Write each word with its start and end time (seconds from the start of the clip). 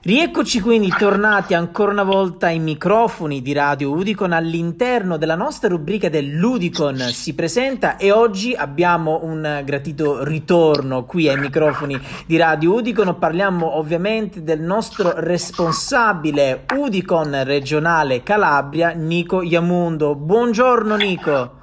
Rieccoci 0.00 0.60
quindi 0.60 0.94
tornati 0.96 1.54
ancora 1.54 1.90
una 1.90 2.04
volta 2.04 2.46
ai 2.46 2.60
microfoni 2.60 3.42
di 3.42 3.52
Radio 3.52 3.90
Udicon 3.90 4.30
all'interno 4.32 5.16
della 5.16 5.34
nostra 5.34 5.68
rubrica 5.68 6.08
dell'Udicon 6.08 6.96
si 6.98 7.34
presenta 7.34 7.96
e 7.96 8.12
oggi 8.12 8.54
abbiamo 8.54 9.18
un 9.24 9.60
gratito 9.64 10.22
ritorno 10.22 11.04
qui 11.04 11.28
ai 11.28 11.36
microfoni 11.36 12.00
di 12.26 12.36
Radio 12.36 12.74
Udicon. 12.74 13.18
Parliamo 13.18 13.76
ovviamente 13.76 14.44
del 14.44 14.60
nostro 14.60 15.14
responsabile 15.16 16.64
Udicon 16.76 17.42
regionale 17.42 18.22
Calabria, 18.22 18.90
Nico 18.90 19.42
Iamundo. 19.42 20.14
Buongiorno 20.14 20.94
Nico. 20.94 21.57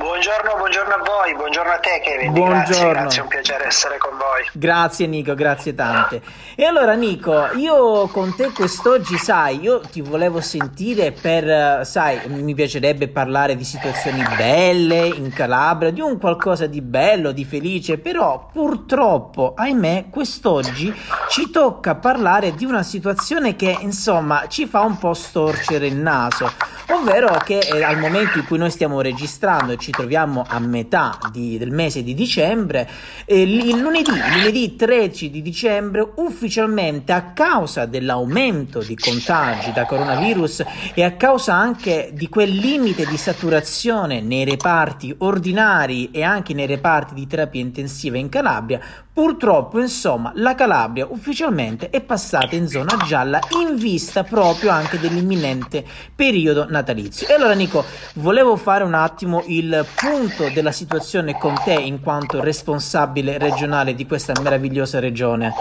Buongiorno, 0.00 0.56
buongiorno 0.56 0.94
a 0.94 1.02
voi, 1.04 1.34
buongiorno 1.34 1.72
a 1.72 1.76
te 1.76 2.00
Kevin, 2.02 2.32
buongiorno. 2.32 2.64
grazie, 2.64 2.88
grazie, 2.88 3.20
è 3.20 3.22
un 3.22 3.28
piacere 3.28 3.66
essere 3.66 3.98
con 3.98 4.12
voi. 4.12 4.48
Grazie 4.54 5.06
Nico, 5.06 5.34
grazie 5.34 5.74
tante. 5.74 6.22
E 6.54 6.64
allora 6.64 6.94
Nico, 6.94 7.50
io 7.56 8.06
con 8.06 8.34
te 8.34 8.50
quest'oggi, 8.50 9.18
sai, 9.18 9.60
io 9.60 9.80
ti 9.80 10.00
volevo 10.00 10.40
sentire 10.40 11.12
per, 11.12 11.84
sai, 11.84 12.18
mi 12.28 12.54
piacerebbe 12.54 13.08
parlare 13.08 13.56
di 13.56 13.64
situazioni 13.64 14.24
belle 14.38 15.06
in 15.06 15.30
Calabria, 15.34 15.90
di 15.90 16.00
un 16.00 16.18
qualcosa 16.18 16.64
di 16.64 16.80
bello, 16.80 17.32
di 17.32 17.44
felice, 17.44 17.98
però 17.98 18.48
purtroppo, 18.50 19.52
ahimè, 19.54 20.06
quest'oggi 20.08 20.94
ci 21.28 21.50
tocca 21.50 21.94
parlare 21.96 22.54
di 22.54 22.64
una 22.64 22.82
situazione 22.82 23.54
che, 23.54 23.76
insomma, 23.80 24.46
ci 24.48 24.66
fa 24.66 24.80
un 24.80 24.96
po' 24.96 25.12
storcere 25.12 25.88
il 25.88 25.96
naso, 25.96 26.50
ovvero 26.90 27.36
che 27.44 27.58
eh, 27.58 27.82
al 27.82 27.98
momento 27.98 28.38
in 28.38 28.46
cui 28.46 28.58
noi 28.58 28.70
stiamo 28.70 29.00
registrando 29.00 29.72
e 29.72 29.76
ci 29.76 29.90
troviamo 29.90 30.44
a 30.46 30.58
metà 30.58 31.18
di, 31.30 31.58
del 31.58 31.70
mese 31.70 32.02
di 32.02 32.14
dicembre, 32.14 32.88
eh, 33.24 33.42
il 33.42 33.78
lunedì, 33.78 34.10
lunedì 34.10 34.76
13 34.76 35.30
di 35.30 35.42
dicembre, 35.42 36.12
ufficialmente 36.16 37.12
a 37.12 37.32
causa 37.32 37.86
dell'aumento 37.86 38.80
di 38.80 38.96
contagi 38.96 39.72
da 39.72 39.86
coronavirus 39.86 40.64
e 40.94 41.04
a 41.04 41.12
causa 41.12 41.54
anche 41.54 42.10
di 42.12 42.28
quel 42.28 42.50
limite 42.50 43.06
di 43.06 43.16
saturazione 43.16 44.20
nei 44.20 44.44
reparti 44.44 45.14
ordinari 45.18 46.10
e 46.10 46.22
anche 46.22 46.54
nei 46.54 46.66
reparti 46.66 47.14
di 47.14 47.26
terapia 47.26 47.60
intensiva 47.60 48.16
in 48.16 48.28
Calabria, 48.28 48.80
Purtroppo, 49.20 49.78
insomma, 49.78 50.32
la 50.36 50.54
Calabria 50.54 51.06
ufficialmente 51.06 51.90
è 51.90 52.00
passata 52.00 52.54
in 52.54 52.68
zona 52.68 52.96
gialla 53.04 53.38
in 53.60 53.76
vista 53.76 54.22
proprio 54.22 54.70
anche 54.70 54.98
dell'imminente 54.98 55.84
periodo 56.14 56.64
natalizio. 56.80 57.28
E 57.28 57.34
allora 57.34 57.54
Nico, 57.54 57.84
volevo 58.14 58.56
fare 58.56 58.84
un 58.84 58.94
attimo 58.94 59.42
il 59.46 59.86
punto 59.94 60.48
della 60.50 60.72
situazione 60.72 61.38
con 61.38 61.54
te 61.62 61.72
in 61.72 62.00
quanto 62.00 62.42
responsabile 62.42 63.38
regionale 63.38 63.94
di 63.94 64.06
questa 64.06 64.32
meravigliosa 64.40 64.98
regione. 64.98 65.52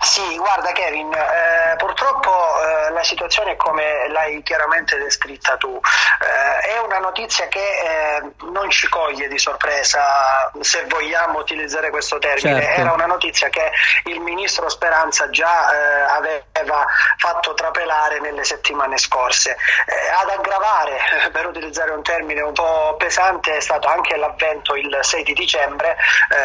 Sì, 0.00 0.36
guarda 0.36 0.70
Kevin, 0.72 1.12
eh, 1.12 1.76
purtroppo 1.76 2.30
eh, 2.30 2.92
la 2.92 3.02
situazione 3.02 3.52
è 3.52 3.56
come 3.56 4.08
l'hai 4.12 4.42
chiaramente 4.42 4.96
descritta 4.98 5.56
tu. 5.56 5.74
Eh, 5.74 6.53
una 6.94 7.08
notizia 7.08 7.48
che 7.48 7.58
eh, 7.58 8.22
non 8.52 8.70
ci 8.70 8.88
coglie 8.88 9.26
di 9.28 9.38
sorpresa, 9.38 10.50
se 10.60 10.84
vogliamo 10.86 11.38
utilizzare 11.40 11.90
questo 11.90 12.18
termine. 12.18 12.62
Certo. 12.62 12.80
Era 12.80 12.92
una 12.92 13.06
notizia 13.06 13.48
che 13.48 13.70
il 14.04 14.20
ministro 14.20 14.68
Speranza 14.68 15.28
già 15.30 15.72
eh, 15.72 16.00
aveva 16.02 16.84
fatto 17.18 17.54
trapelare 17.54 18.20
nelle 18.20 18.44
settimane 18.44 18.96
scorse. 18.98 19.56
Eh, 19.86 20.22
ad 20.22 20.28
aggravare, 20.30 21.30
per 21.32 21.46
utilizzare 21.46 21.90
un 21.90 22.02
termine 22.02 22.42
un 22.42 22.52
po' 22.52 22.94
pesante, 22.96 23.56
è 23.56 23.60
stato 23.60 23.88
anche 23.88 24.16
l'avvento 24.16 24.76
il 24.76 24.96
6 25.00 25.22
di 25.24 25.32
dicembre 25.32 25.96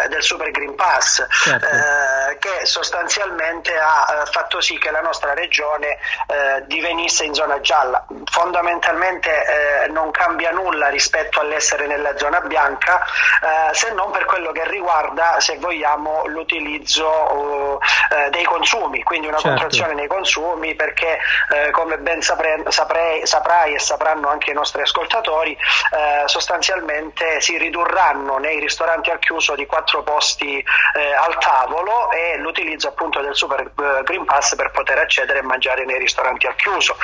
del 0.08 0.24
Super 0.24 0.52
Green 0.52 0.76
Pass, 0.76 1.26
Certo. 1.30 1.68
che 2.40 2.66
sostanzialmente 2.66 3.78
ha 3.78 4.24
fatto 4.32 4.62
sì 4.62 4.78
che 4.78 4.92
la 4.92 5.02
nostra 5.02 5.34
regione 5.34 5.98
eh, 6.28 6.64
divenisse 6.66 7.24
in 7.26 7.34
zona 7.34 7.60
gialla. 7.62 8.06
Fondamentalmente 8.32 9.84
eh, 9.84 9.88
non 9.90 10.12
cambia 10.12 10.39
nulla 10.52 10.88
rispetto 10.88 11.40
all'essere 11.42 11.86
nella 11.88 12.18
zona 12.18 12.40
bianca, 12.42 13.02
eh, 13.02 13.74
se 13.74 13.92
non 13.92 14.12
per 14.12 14.26
quello 14.26 14.52
che 14.52 14.66
riguarda, 14.68 15.40
se 15.40 15.58
vogliamo, 15.58 16.24
l'utilizzo 16.28 17.80
eh, 17.82 18.30
dei 18.30 18.44
consumi, 18.44 19.04
quindi 19.04 19.28
una 19.28 19.38
Certo. 19.38 19.50
contrazione 19.50 19.94
nei 19.94 20.08
consumi, 20.08 20.76
perché 20.76 21.20
eh, 21.52 21.72
come 21.72 21.98
ben 21.98 22.22
sapre- 22.22 22.64
saprei- 22.70 23.26
saprai 23.26 23.74
e 23.74 23.80
sapranno 23.80 24.30
anche 24.30 24.52
i 24.52 24.54
nostri 24.54 24.82
ascoltatori, 24.82 25.52
eh, 25.52 26.24
sostanzialmente 26.28 27.42
si 27.42 27.58
ridurranno 27.58 28.38
nei 28.38 28.60
ristoranti 28.60 29.10
al 29.10 29.20
chiuso 29.20 29.56
di 29.56 29.66
quattro 29.66 30.04
posti 30.04 30.58
eh, 30.96 31.14
al 31.14 31.38
tavolo 31.40 32.12
e 32.12 32.38
l'utilizzo 32.38 32.88
appunto 32.90 33.22
del 33.22 33.36
Super 33.36 33.62
eh, 33.62 34.04
Green 34.04 34.26
Pass 34.26 34.56
per 34.56 34.72
poter 34.72 34.98
accedere 35.00 35.40
e 35.40 35.44
mangiare 35.44 35.86
nei 35.86 35.98
ristoranti 35.98 36.48
al 36.48 36.56
chiuso. 36.56 36.96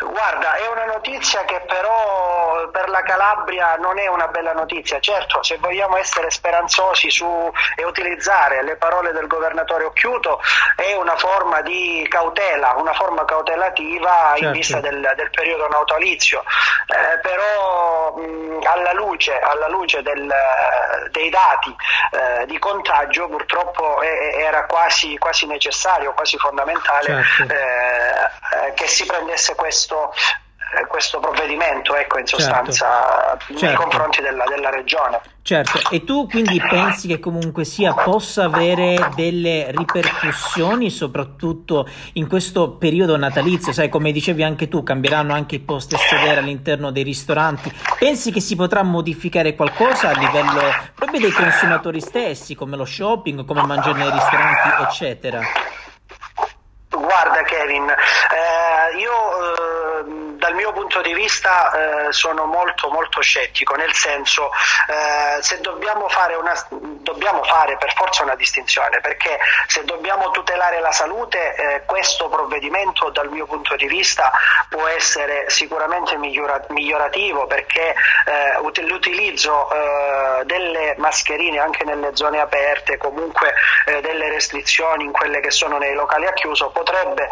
Guarda, 0.00 0.54
è 0.54 0.66
una 0.68 0.86
notizia 0.86 1.44
che 1.44 1.60
però 1.66 2.68
per 2.70 2.88
la 2.88 3.02
Calabria 3.02 3.76
non 3.76 3.98
è 3.98 4.06
una 4.06 4.28
bella 4.28 4.52
notizia. 4.52 4.98
Certo, 5.00 5.42
se 5.42 5.58
vogliamo 5.58 5.96
essere 5.98 6.30
speranzosi 6.30 7.10
su 7.10 7.52
e 7.76 7.84
utilizzare 7.84 8.62
le 8.62 8.76
parole 8.76 9.12
del 9.12 9.26
governatore 9.26 9.84
Occhiuto, 9.84 10.40
è 10.76 10.94
una 10.94 11.16
forma 11.16 11.60
di 11.60 12.06
cautela, 12.08 12.74
una 12.76 12.94
forma 12.94 13.24
cautelativa 13.24 14.30
in 14.36 14.42
Certo. 14.42 14.50
vista 14.52 14.80
del, 14.80 15.12
del 15.16 15.30
periodo 15.30 15.68
natalizio. 15.68 16.42
Eh, 16.86 17.18
però 17.20 18.14
mh, 18.16 18.60
alla 18.66 18.92
luce, 18.92 19.38
alla 19.38 19.68
luce 19.68 20.02
del, 20.02 20.32
dei 21.10 21.28
dati 21.30 21.74
eh, 22.12 22.46
di 22.46 22.58
contagio 22.58 23.28
purtroppo 23.28 24.00
è- 24.00 24.36
era 24.38 24.64
quasi, 24.66 25.18
quasi 25.18 25.46
necessario, 25.46 26.12
quasi 26.14 26.36
fondamentale 26.38 27.22
Certo. 27.24 27.52
eh, 27.52 28.29
eh, 28.66 28.74
che 28.74 28.86
si 28.86 29.04
prendesse 29.06 29.54
questo, 29.54 30.12
eh, 30.78 30.86
questo 30.86 31.18
provvedimento 31.20 31.94
ecco, 31.94 32.18
in 32.18 32.26
Certo. 32.26 32.44
sostanza 32.44 33.36
nei 33.48 33.58
Certo. 33.58 33.82
confronti 33.82 34.20
della, 34.22 34.44
della 34.44 34.70
regione. 34.70 35.20
Certo, 35.42 35.80
e 35.90 36.04
tu 36.04 36.28
quindi 36.28 36.60
pensi 36.60 37.08
che 37.08 37.18
comunque 37.18 37.64
sia 37.64 37.94
possa 37.94 38.44
avere 38.44 39.10
delle 39.16 39.72
ripercussioni 39.74 40.90
soprattutto 40.90 41.88
in 42.12 42.28
questo 42.28 42.72
periodo 42.72 43.16
natalizio, 43.16 43.72
sai 43.72 43.88
come 43.88 44.12
dicevi 44.12 44.44
anche 44.44 44.68
tu, 44.68 44.82
cambieranno 44.82 45.32
anche 45.32 45.56
i 45.56 45.60
posti 45.60 45.94
a 45.94 45.98
sedere 45.98 46.40
all'interno 46.40 46.92
dei 46.92 47.02
ristoranti. 47.02 47.72
Pensi 47.98 48.30
che 48.30 48.40
si 48.40 48.54
potrà 48.54 48.82
modificare 48.82 49.54
qualcosa 49.54 50.10
a 50.10 50.18
livello 50.18 50.60
proprio 50.94 51.20
dei 51.20 51.32
consumatori 51.32 52.00
stessi, 52.00 52.54
come 52.54 52.76
lo 52.76 52.84
shopping, 52.84 53.44
come 53.44 53.62
mangiare 53.62 53.96
nei 53.98 54.10
ristoranti, 54.10 54.82
eccetera? 54.82 55.40
Kevin, 57.44 57.88
eh, 57.88 58.98
io 58.98 59.12
eh, 59.12 59.89
dal 60.40 60.54
mio 60.54 60.72
punto 60.72 61.02
di 61.02 61.12
vista 61.12 62.08
eh, 62.08 62.12
sono 62.12 62.46
molto 62.46 62.88
molto 62.88 63.20
scettico, 63.20 63.74
nel 63.74 63.92
senso 63.92 64.50
eh, 64.88 65.42
se 65.42 65.60
dobbiamo 65.60 66.08
fare, 66.08 66.34
una, 66.34 66.54
dobbiamo 66.70 67.44
fare 67.44 67.76
per 67.76 67.92
forza 67.94 68.22
una 68.22 68.34
distinzione, 68.34 69.00
perché 69.00 69.38
se 69.66 69.84
dobbiamo 69.84 70.30
tutelare 70.30 70.80
la 70.80 70.92
salute 70.92 71.54
eh, 71.54 71.82
questo 71.84 72.30
provvedimento 72.30 73.10
dal 73.10 73.28
mio 73.28 73.44
punto 73.44 73.76
di 73.76 73.86
vista 73.86 74.32
può 74.70 74.86
essere 74.86 75.44
sicuramente 75.50 76.16
migliora- 76.16 76.64
migliorativo 76.68 77.46
perché 77.46 77.94
eh, 78.24 78.56
ut- 78.60 78.78
l'utilizzo 78.78 79.70
eh, 79.70 80.44
delle 80.44 80.94
mascherine 80.96 81.58
anche 81.58 81.84
nelle 81.84 82.16
zone 82.16 82.40
aperte, 82.40 82.96
comunque 82.96 83.52
eh, 83.84 84.00
delle 84.00 84.30
restrizioni 84.30 85.04
in 85.04 85.12
quelle 85.12 85.40
che 85.40 85.50
sono 85.50 85.76
nei 85.76 85.92
locali 85.92 86.26
a 86.26 86.32
chiuso 86.32 86.70
potrebbe 86.70 87.28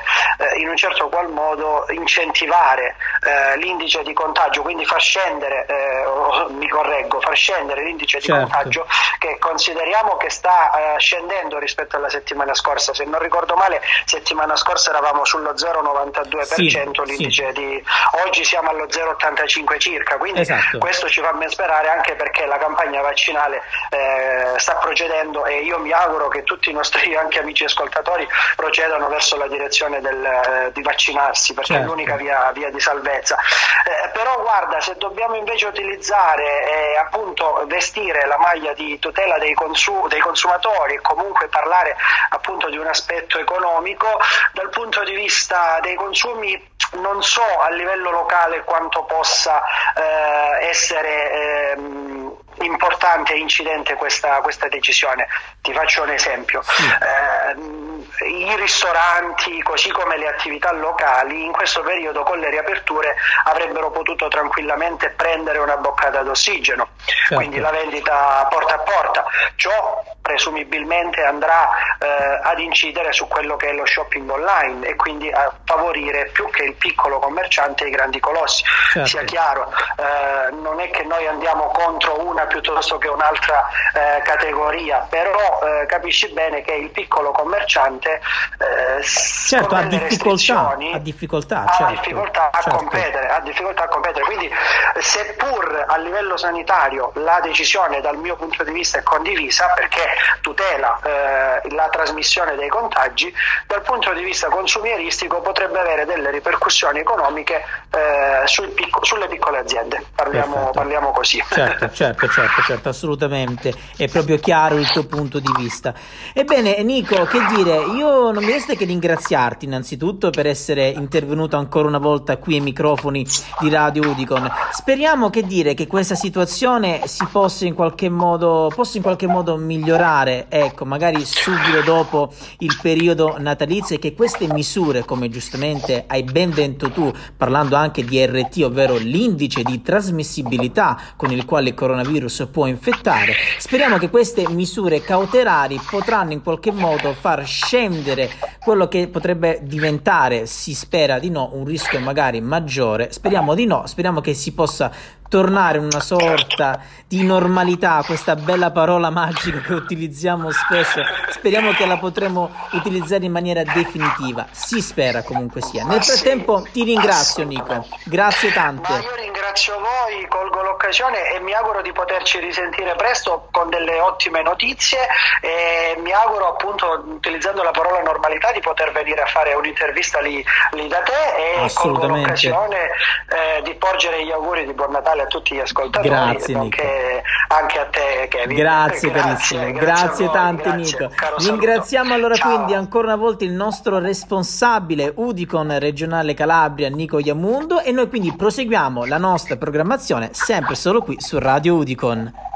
in 0.59 0.69
un 0.69 0.77
certo 0.77 1.09
qual 1.09 1.29
modo 1.31 1.87
incentivare 1.89 2.97
eh, 3.20 3.56
l'indice 3.59 4.03
di 4.03 4.12
contagio, 4.12 4.62
quindi 4.62 4.84
far 4.84 5.00
scendere, 5.00 5.66
eh, 5.66 6.04
o- 6.06 6.48
mi 6.59 6.69
correggo, 6.69 7.20
far 7.20 7.36
scendere 7.36 7.82
l'indice 7.84 8.20
Certo. 8.20 8.34
di 8.44 8.50
contagio 8.50 8.86
che 9.19 9.38
consideriamo 9.38 10.16
che 10.16 10.31
sta 10.31 10.94
eh, 10.94 10.98
scendendo 10.98 11.59
rispetto 11.59 11.97
alla 11.97 12.09
settimana 12.09 12.54
scorsa. 12.54 12.94
Se 12.94 13.04
non 13.04 13.19
ricordo 13.20 13.54
male, 13.56 13.80
settimana 14.04 14.56
scorsa 14.56 14.91
eravamo 14.91 15.24
sullo 15.24 15.53
0,92%, 15.54 16.45
Sì, 16.45 17.04
l'indice 17.04 17.53
di 17.53 17.83
oggi 18.24 18.45
siamo 18.45 18.71
allo 18.71 18.86
0,85 18.86 19.78
circa, 19.78 20.16
quindi 20.16 20.41
Esatto. 20.41 20.78
questo 20.78 21.09
ci 21.09 21.21
fa 21.21 21.33
ben 21.33 21.48
sperare 21.51 21.89
anche 21.89 22.15
perché 22.15 22.47
la 22.47 22.59
campagna 22.59 23.01
vaccinale 23.03 23.62
eh, 23.91 24.59
sta 24.59 24.74
procedendo 24.77 25.44
e 25.44 25.62
io 25.62 25.78
mi 25.78 25.92
auguro 25.92 26.28
che 26.28 26.42
tutti 26.44 26.71
i 26.71 26.72
nostri 26.72 27.15
anche 27.16 27.39
amici 27.41 27.65
ascoltatori 27.65 28.27
procedano 28.56 29.09
verso 29.09 29.36
la 29.36 29.48
direzione 29.48 30.01
del, 30.01 30.24
eh, 30.24 30.71
di 30.72 30.83
vaccinarsi 30.83 31.54
perché 31.54 31.72
Certo. 31.74 31.84
è 31.84 31.86
l'unica 31.89 32.16
via, 32.16 32.51
via 32.53 32.71
di 32.71 32.80
salvezza. 32.80 32.88
Eh, 32.97 34.09
però 34.11 34.41
guarda, 34.41 34.81
se 34.81 34.97
dobbiamo 34.97 35.37
invece 35.37 35.67
utilizzare 35.67 36.93
e 36.93 36.97
appunto 36.97 37.65
vestire 37.67 38.27
la 38.27 38.39
maglia 38.39 38.73
di 38.73 38.99
tutela 38.99 39.39
dei, 39.39 39.55
consu- 39.55 40.09
dei 40.09 40.21
consumatori 40.21 40.95
e 40.95 41.01
comunque 41.01 41.49
parlare 41.49 41.97
appunto 42.31 42.69
di 42.69 42.77
un 42.77 42.87
aspetto 42.87 43.39
economico, 43.39 44.19
dal 44.53 44.71
punto 44.71 45.03
di 45.05 45.15
vista 45.15 45.79
dei 45.81 45.95
consumi 45.95 46.77
non 46.93 47.23
so 47.23 47.43
a 47.43 47.69
livello 47.71 48.11
locale 48.11 48.65
quanto 48.65 49.05
possa 49.05 49.63
eh, 49.95 50.67
essere 50.69 51.73
ehm, 51.73 52.37
importante 52.60 53.34
e 53.34 53.39
incidente 53.39 53.95
questa, 53.95 54.41
questa 54.41 54.69
decisione. 54.69 55.27
Ti 55.60 55.72
faccio 55.72 56.03
un 56.03 56.10
esempio. 56.10 56.63
Eh, 56.63 57.87
i 58.27 58.57
ristoranti, 58.57 59.63
così 59.63 59.91
come 59.91 60.16
le 60.16 60.28
attività 60.28 60.72
locali, 60.72 61.45
in 61.45 61.53
questo 61.53 61.83
periodo 61.83 62.22
con 62.22 62.39
le 62.39 62.51
riaperture 62.51 63.16
avrebbero 63.45 63.91
potuto 63.91 64.28
tranquillamente 64.28 65.10
prendere 65.10 65.59
una 65.59 65.77
boccata 65.77 66.22
d'ossigeno, 66.22 66.89
certo. 67.05 67.34
quindi 67.34 67.59
la 67.59 67.71
vendita 67.71 68.47
porta 68.51 68.75
a 68.75 68.78
porta. 68.78 69.25
Ciò 69.57 70.03
presumibilmente 70.28 71.25
andrà 71.25 71.71
eh, 71.99 72.41
ad 72.43 72.59
incidere 72.59 73.13
su 73.13 73.27
quello 73.28 73.57
che 73.57 73.71
è 73.71 73.72
lo 73.72 73.87
shopping 73.87 74.28
online 74.28 74.87
e 74.87 74.95
quindi 74.95 75.31
a 75.31 75.51
favorire 75.65 76.27
più 76.27 76.51
che 76.51 76.65
il 76.65 76.75
piccolo 76.75 77.19
commerciante 77.19 77.87
i 77.87 77.91
grandi 77.91 78.21
colossi. 78.21 78.63
Certo. 78.93 79.09
Sia 79.09 79.25
chiaro, 79.25 79.72
eh, 79.97 80.51
non 80.53 80.81
è 80.81 80.91
che 80.91 81.04
noi 81.04 81.27
andiamo 81.27 81.69
contro 81.69 82.27
una 82.27 82.47
piuttosto 82.48 82.98
che 82.98 83.09
un'altra 83.09 83.68
eh, 83.95 84.22
categoria, 84.22 85.06
però 85.09 85.60
eh, 85.62 85.86
capisci 85.86 86.28
bene 86.33 86.62
che 86.62 86.72
il 86.72 86.91
piccolo 86.91 87.30
commerciante 87.30 88.21
eh, 88.59 89.03
certo, 89.03 89.74
ha 89.74 89.83
difficoltà, 89.83 90.77
ha 90.92 90.98
difficoltà, 90.98 91.66
certo, 91.68 91.84
ha 91.84 91.91
difficoltà 91.91 92.50
a 92.50 92.60
certo. 92.60 92.77
competere, 92.77 93.28
ha 93.28 93.41
difficoltà 93.41 93.84
a 93.84 93.89
competere. 93.89 94.24
Quindi 94.24 94.50
seppur 94.98 95.84
a 95.86 95.97
livello 95.98 96.36
sanitario 96.36 97.12
la 97.15 97.41
decisione 97.41 98.00
dal 98.00 98.16
mio 98.16 98.36
punto 98.36 98.65
di 98.65 98.72
vista 98.72 98.98
è 98.98 99.03
condivisa 99.03 99.68
perché 99.74 100.03
tutela 100.41 100.98
eh, 101.03 101.68
la 101.71 101.89
trasmissione 101.89 102.56
dei 102.56 102.68
contagi, 102.68 103.33
dal 103.66 103.83
punto 103.83 104.12
di 104.12 104.22
vista 104.22 104.48
consumieristico 104.48 105.41
potrebbe 105.41 105.78
avere 105.78 106.04
delle 106.04 106.30
ripercussioni 106.30 106.98
economiche 107.01 107.62
eh, 107.91 108.44
picco, 108.74 109.04
sulle 109.04 109.28
piccole 109.28 109.59
aziende. 109.59 110.04
Parliamo, 110.15 110.71
parliamo 110.72 111.10
così. 111.12 111.42
Certo, 111.48 111.91
certo, 111.91 112.28
certo, 112.28 112.38
certo, 112.65 112.89
assolutamente. 112.89 113.73
È 113.97 114.09
proprio 114.09 114.39
chiaro 114.39 114.77
il 114.77 114.91
tuo 114.91 115.07
punto 115.07 115.39
di 115.39 115.51
vista. 115.57 115.95
Ebbene, 116.33 116.83
Nico, 116.83 117.25
che 117.25 117.39
dire, 117.57 117.77
io 117.97 118.31
non 118.31 118.45
mi 118.45 118.53
resta 118.53 118.75
che 118.75 118.85
ringraziarti 118.85 119.65
innanzitutto 119.65 120.31
per 120.31 120.47
essere 120.47 120.89
intervenuto 120.89 121.57
ancora 121.57 121.89
una 121.89 121.99
volta 121.99 122.37
qui 122.37 122.55
ai 122.55 122.61
microfoni 122.61 123.27
di 123.61 123.69
Radio 123.71 124.11
Udicon. 124.11 124.51
Speriamo 124.73 125.31
che 125.31 125.43
dire 125.43 125.75
che 125.75 125.87
questa 125.87 126.15
situazione 126.15 127.07
si 127.07 127.27
possa 127.31 127.65
in 127.65 127.75
qualche 127.75 128.09
modo, 128.09 128.71
possa 128.75 128.97
in 128.99 129.03
qualche 129.03 129.27
modo 129.27 129.57
migliorare 129.57 130.47
ecco, 130.49 130.85
magari 130.85 131.25
subito 131.25 131.83
dopo 131.85 132.33
il 132.59 132.79
periodo 132.81 133.37
natalizio 133.39 133.97
e 133.97 133.99
che 133.99 134.15
queste 134.15 134.53
misure, 134.53 135.05
come 135.05 135.29
giustamente 135.29 136.05
hai 136.07 136.23
ben 136.23 136.51
detto 136.51 136.91
tu, 136.91 137.13
parlando 137.37 137.77
anche 137.77 138.05
di 138.05 138.25
RT, 138.25 138.63
ovvero 138.65 138.97
l'indice 138.97 139.63
di 139.63 139.83
trasmissibilità 139.83 141.01
con 141.17 141.31
il 141.31 141.45
quale 141.45 141.71
il 141.71 141.75
coronavirus 141.75 142.17
può 142.50 142.66
infettare, 142.66 143.34
speriamo 143.59 143.98
che 143.98 144.10
queste 144.10 144.48
misure 144.48 145.03
cautelari 145.03 145.80
potranno 145.88 146.32
in 146.32 146.42
qualche 146.42 146.72
modo 146.72 147.12
far 147.12 147.47
scendere 147.47 148.30
quello 148.59 148.88
che 148.88 149.09
potrebbe 149.09 149.60
diventare, 149.62 150.47
si 150.47 150.74
spera 150.74 151.18
di 151.18 151.30
no, 151.30 151.50
un 151.53 151.65
rischio 151.65 152.00
magari 152.00 152.41
maggiore. 152.41 153.12
Speriamo 153.12 153.54
di 153.54 153.66
no, 153.66 153.86
speriamo 153.86 154.20
che 154.20 154.34
si 154.34 154.53
possa 154.53 154.91
tornare 155.28 155.78
una 155.78 156.00
sorta 156.00 156.80
di 157.06 157.22
normalità, 157.22 158.03
questa 158.04 158.34
bella 158.34 158.70
parola 158.70 159.10
magica 159.10 159.60
che 159.60 159.74
utilizziamo 159.74 160.50
spesso, 160.50 161.03
speriamo 161.30 161.72
che 161.72 161.86
la 161.86 161.98
potremo 161.98 162.50
utilizzare 162.72 163.26
in 163.26 163.32
maniera 163.32 163.62
definitiva, 163.62 164.47
si 164.50 164.80
spera 164.80 165.22
comunque 165.22 165.60
sia. 165.60 165.84
Nel 165.84 166.03
frattempo 166.03 166.66
ti 166.72 166.82
ringrazio 166.82 167.44
Nico, 167.44 167.86
grazie 168.04 168.53
tante. 168.53 169.38
Ringrazio 169.59 169.81
voi, 169.81 170.28
colgo 170.28 170.63
l'occasione 170.63 171.33
e 171.33 171.41
mi 171.41 171.53
auguro 171.53 171.83
di 171.83 171.91
poterci 171.91 172.39
risentire 172.39 172.95
presto 172.95 173.49
con 173.51 173.69
delle 173.69 173.99
ottime 173.99 174.41
notizie 174.43 174.99
e 175.41 175.99
mi 176.01 176.13
auguro 176.13 176.51
appunto 176.51 177.05
utilizzando 177.09 177.65
la 177.65 177.72
parola 177.72 178.01
normalità 178.01 178.53
di 178.53 178.60
poter 178.60 178.93
venire 178.93 179.21
a 179.21 179.27
fare 179.27 179.55
un'intervista 179.55 180.21
lì, 180.21 180.45
lì 180.72 180.87
da 180.87 181.01
te 181.01 181.65
e 181.65 181.72
colgo 181.75 182.07
l'occasione 182.07 182.77
eh, 182.78 183.63
di 183.63 183.75
porgere 183.75 184.25
gli 184.25 184.31
auguri 184.31 184.65
di 184.65 184.75
buon 184.75 184.93
Natale 184.93 185.22
a 185.22 185.27
tutti 185.27 185.57
gli 185.57 185.61
ascoltatori 185.61 186.09
grazie, 186.09 186.54
nonché 186.54 187.22
anche 187.49 187.78
a 187.81 187.87
te 187.87 188.28
Kevin. 188.28 188.57
Grazie, 188.57 189.11
grazie, 189.11 189.72
grazie, 189.72 189.72
grazie 189.72 190.31
tante 190.31 190.72
Nico. 190.75 191.11
Ringraziamo 191.37 192.15
allora 192.15 192.37
Ciao. 192.37 192.54
quindi 192.54 192.75
ancora 192.75 193.09
una 193.09 193.16
volta 193.16 193.45
il 193.45 193.53
nostro 193.53 193.99
responsabile 193.99 195.13
Udicon 195.16 195.78
regionale 195.81 196.34
Calabria 196.34 196.89
Nico 196.89 197.19
Iamundo 197.19 197.81
e 197.81 197.91
noi 197.91 198.09
quindi 198.09 198.33
proseguiamo 198.37 199.04
la 199.04 199.19
nostra 199.19 199.47
programmazione 199.56 200.30
sempre 200.33 200.74
solo 200.74 201.00
qui 201.03 201.16
su 201.18 201.39
Radio 201.39 201.74
Udicon. 201.77 202.47